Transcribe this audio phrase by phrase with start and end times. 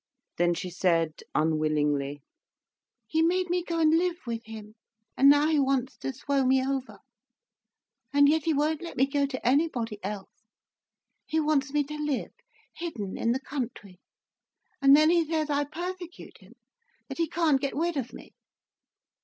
[0.37, 2.23] Then she said, unwillingly:
[3.05, 4.73] "He made me go and live with him,
[5.15, 6.97] and now he wants to throw me over.
[8.11, 10.41] And yet he won't let me go to anybody else.
[11.27, 12.33] He wants me to live
[12.73, 13.99] hidden in the country.
[14.81, 16.53] And then he says I persecute him,
[17.07, 18.33] that he can't get rid of me."